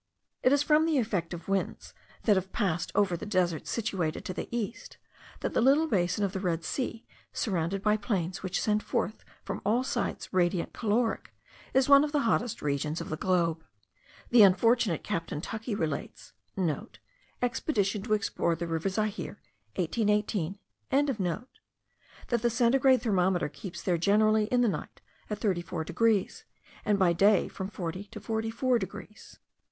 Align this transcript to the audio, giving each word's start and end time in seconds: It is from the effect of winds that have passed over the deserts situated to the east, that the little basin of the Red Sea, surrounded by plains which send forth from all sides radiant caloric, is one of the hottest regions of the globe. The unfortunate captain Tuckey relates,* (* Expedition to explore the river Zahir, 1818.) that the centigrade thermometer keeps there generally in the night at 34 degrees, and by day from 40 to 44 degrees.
It 0.41 0.51
is 0.51 0.63
from 0.63 0.87
the 0.87 0.97
effect 0.97 1.31
of 1.31 1.47
winds 1.47 1.93
that 2.23 2.35
have 2.35 2.51
passed 2.51 2.91
over 2.95 3.15
the 3.15 3.23
deserts 3.27 3.69
situated 3.69 4.25
to 4.25 4.33
the 4.33 4.47
east, 4.49 4.97
that 5.41 5.53
the 5.53 5.61
little 5.61 5.85
basin 5.85 6.23
of 6.23 6.33
the 6.33 6.39
Red 6.39 6.63
Sea, 6.65 7.05
surrounded 7.33 7.83
by 7.83 7.97
plains 7.97 8.41
which 8.41 8.59
send 8.59 8.81
forth 8.81 9.23
from 9.43 9.61
all 9.63 9.83
sides 9.83 10.29
radiant 10.33 10.73
caloric, 10.73 11.35
is 11.75 11.87
one 11.87 12.03
of 12.03 12.13
the 12.13 12.21
hottest 12.21 12.63
regions 12.63 12.99
of 12.99 13.09
the 13.09 13.15
globe. 13.15 13.63
The 14.31 14.41
unfortunate 14.41 15.03
captain 15.03 15.39
Tuckey 15.39 15.75
relates,* 15.77 16.33
(* 16.87 17.41
Expedition 17.43 18.01
to 18.01 18.13
explore 18.15 18.55
the 18.55 18.65
river 18.65 18.89
Zahir, 18.89 19.39
1818.) 19.75 20.57
that 20.89 22.41
the 22.41 22.49
centigrade 22.49 23.03
thermometer 23.03 23.49
keeps 23.49 23.83
there 23.83 23.99
generally 23.99 24.45
in 24.45 24.61
the 24.61 24.67
night 24.67 24.99
at 25.29 25.37
34 25.37 25.83
degrees, 25.83 26.43
and 26.85 26.97
by 26.97 27.13
day 27.13 27.47
from 27.47 27.67
40 27.69 28.05
to 28.05 28.19
44 28.19 28.79
degrees. 28.79 29.37